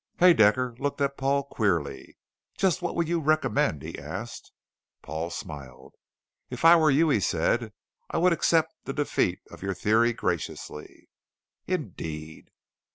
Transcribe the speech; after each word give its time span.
Haedaecker 0.17 0.79
looked 0.79 0.99
at 0.99 1.15
Paul 1.15 1.43
queerly. 1.43 2.17
"Just 2.57 2.81
what 2.81 2.95
would 2.95 3.07
you 3.07 3.19
recommend?" 3.19 3.83
he 3.83 3.99
asked. 3.99 4.51
Paul 5.03 5.29
smiled. 5.29 5.93
"If 6.49 6.65
I 6.65 6.75
were 6.75 6.89
you," 6.89 7.09
he 7.09 7.19
said, 7.19 7.71
"I 8.09 8.17
would 8.17 8.33
accept 8.33 8.73
the 8.85 8.93
defeat 8.93 9.41
of 9.51 9.61
your 9.61 9.75
theory 9.75 10.11
graciously." 10.13 11.07
"Indeed." 11.67 12.47